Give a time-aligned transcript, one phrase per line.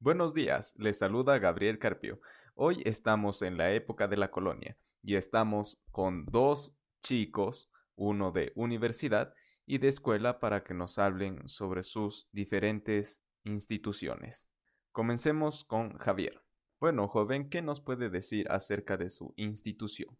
[0.00, 2.20] Buenos días, les saluda Gabriel Carpio.
[2.54, 8.52] Hoy estamos en la época de la colonia y estamos con dos chicos, uno de
[8.54, 9.34] universidad
[9.66, 14.48] y de escuela, para que nos hablen sobre sus diferentes instituciones.
[14.92, 16.44] Comencemos con Javier.
[16.78, 20.16] Bueno, joven, ¿qué nos puede decir acerca de su institución?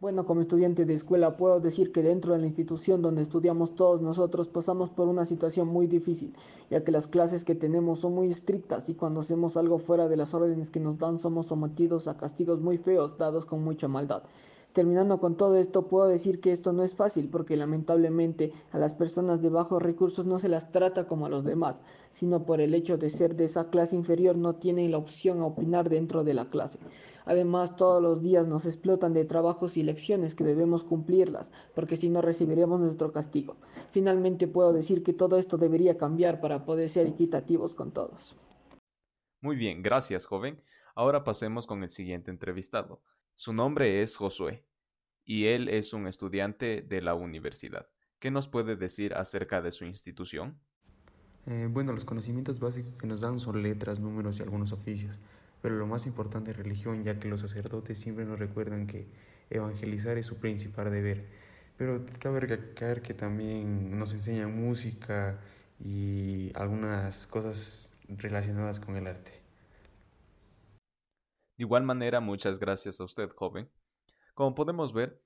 [0.00, 4.00] Bueno, como estudiante de escuela puedo decir que dentro de la institución donde estudiamos todos
[4.00, 6.34] nosotros pasamos por una situación muy difícil,
[6.70, 10.16] ya que las clases que tenemos son muy estrictas y cuando hacemos algo fuera de
[10.16, 14.22] las órdenes que nos dan somos sometidos a castigos muy feos dados con mucha maldad.
[14.72, 18.94] Terminando con todo esto, puedo decir que esto no es fácil porque lamentablemente a las
[18.94, 22.72] personas de bajos recursos no se las trata como a los demás, sino por el
[22.72, 26.32] hecho de ser de esa clase inferior no tienen la opción a opinar dentro de
[26.32, 26.78] la clase.
[27.30, 32.10] Además, todos los días nos explotan de trabajos y lecciones que debemos cumplirlas, porque si
[32.10, 33.56] no recibiremos nuestro castigo.
[33.92, 38.34] Finalmente puedo decir que todo esto debería cambiar para poder ser equitativos con todos.
[39.40, 40.60] Muy bien, gracias, joven.
[40.96, 43.00] Ahora pasemos con el siguiente entrevistado.
[43.36, 44.66] Su nombre es Josué
[45.24, 47.86] y él es un estudiante de la universidad.
[48.18, 50.58] ¿Qué nos puede decir acerca de su institución?
[51.46, 55.16] Eh, bueno, los conocimientos básicos que nos dan son letras, números y algunos oficios,
[55.62, 59.08] pero lo más importante es religión, ya que los sacerdotes siempre nos recuerdan que
[59.50, 61.26] evangelizar es su principal deber.
[61.76, 65.40] Pero cabe recalcar que también nos enseñan música
[65.78, 69.32] y algunas cosas relacionadas con el arte.
[71.56, 73.68] De igual manera, muchas gracias a usted, joven.
[74.34, 75.22] Como podemos ver,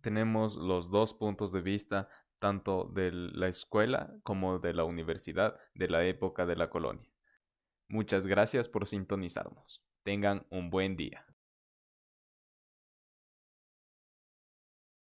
[0.00, 5.88] tenemos los dos puntos de vista, tanto de la escuela como de la universidad de
[5.88, 7.13] la época de la colonia.
[7.88, 9.82] Muchas gracias por sintonizarnos.
[10.02, 11.26] Tengan un buen día.